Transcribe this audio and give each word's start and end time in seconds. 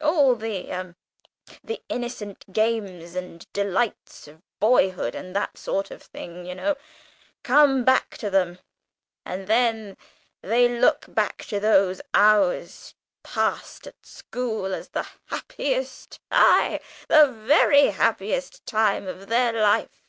All 0.00 0.36
the 0.36 0.68
hum, 0.70 0.96
the 1.62 1.82
innocent 1.90 2.50
games 2.50 3.14
and 3.14 3.46
delights 3.52 4.26
of 4.26 4.40
boyhood, 4.58 5.14
and 5.14 5.36
that 5.36 5.58
sort 5.58 5.90
of 5.90 6.02
thing, 6.02 6.46
you 6.46 6.54
know 6.54 6.76
come 7.42 7.84
back 7.84 8.16
to 8.16 8.30
them 8.30 8.58
and 9.26 9.48
then 9.48 9.98
they 10.40 10.66
look 10.66 11.04
back 11.08 11.44
to 11.48 11.60
those 11.60 12.00
hours 12.14 12.94
passed 13.22 13.86
at 13.86 14.06
school 14.06 14.72
as 14.72 14.88
the 14.88 15.06
happiest, 15.26 16.20
aye, 16.30 16.80
the 17.08 17.26
very 17.30 17.88
happiest 17.88 18.64
time 18.64 19.06
of 19.06 19.26
their 19.28 19.52
life!" 19.52 20.06